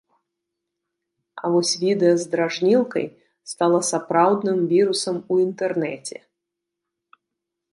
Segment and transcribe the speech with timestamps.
[1.41, 3.05] А вось відэа з дражнілкай
[3.51, 6.15] стала сапраўдным вірусам у інтэрнэце.